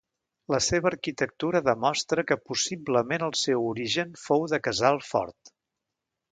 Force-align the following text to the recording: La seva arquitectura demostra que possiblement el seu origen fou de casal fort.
La 0.53 0.59
seva 0.67 0.87
arquitectura 0.89 1.61
demostra 1.67 2.25
que 2.31 2.39
possiblement 2.53 3.27
el 3.29 3.37
seu 3.43 3.69
origen 3.75 4.19
fou 4.25 4.51
de 4.57 4.63
casal 4.71 5.01
fort. 5.15 5.57